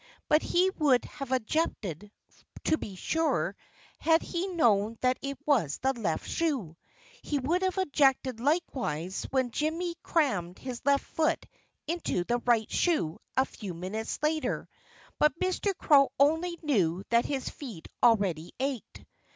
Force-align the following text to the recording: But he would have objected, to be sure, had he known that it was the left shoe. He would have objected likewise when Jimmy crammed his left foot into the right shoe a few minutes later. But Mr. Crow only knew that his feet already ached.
But 0.27 0.41
he 0.41 0.71
would 0.79 1.05
have 1.05 1.31
objected, 1.31 2.11
to 2.63 2.79
be 2.79 2.95
sure, 2.95 3.55
had 3.99 4.23
he 4.23 4.47
known 4.47 4.97
that 5.01 5.19
it 5.21 5.37
was 5.45 5.77
the 5.77 5.93
left 5.93 6.27
shoe. 6.27 6.75
He 7.21 7.37
would 7.37 7.61
have 7.61 7.77
objected 7.77 8.39
likewise 8.39 9.27
when 9.29 9.51
Jimmy 9.51 9.93
crammed 10.01 10.57
his 10.57 10.81
left 10.85 11.03
foot 11.05 11.45
into 11.85 12.23
the 12.23 12.39
right 12.47 12.71
shoe 12.71 13.19
a 13.37 13.45
few 13.45 13.75
minutes 13.75 14.17
later. 14.23 14.67
But 15.19 15.37
Mr. 15.37 15.77
Crow 15.77 16.11
only 16.19 16.57
knew 16.63 17.03
that 17.11 17.25
his 17.27 17.47
feet 17.49 17.87
already 18.01 18.55
ached. 18.59 19.05